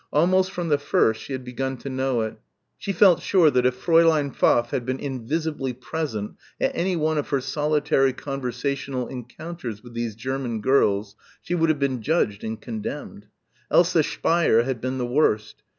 Almost 0.11 0.51
from 0.51 0.69
the 0.69 0.79
first 0.79 1.21
she 1.21 1.31
had 1.33 1.45
begun 1.45 1.77
to 1.77 1.87
know 1.87 2.21
it. 2.21 2.39
She 2.79 2.91
felt 2.91 3.21
sure 3.21 3.51
that 3.51 3.67
if 3.67 3.85
Fräulein 3.85 4.33
Pfaff 4.33 4.71
had 4.71 4.83
been 4.83 4.97
invisibly 4.99 5.73
present 5.73 6.37
at 6.59 6.71
any 6.73 6.95
one 6.95 7.19
of 7.19 7.29
her 7.29 7.39
solitary 7.39 8.11
conversational 8.11 9.07
encounters 9.07 9.83
with 9.83 9.93
these 9.93 10.15
German 10.15 10.59
girls 10.59 11.15
she 11.43 11.53
would 11.53 11.69
have 11.69 11.77
been 11.77 12.01
judged 12.01 12.43
and 12.43 12.59
condemned. 12.59 13.27
Elsa 13.69 14.01
Speier 14.01 14.63
had 14.63 14.81
been 14.81 14.97
the 14.97 15.05
worst. 15.05 15.61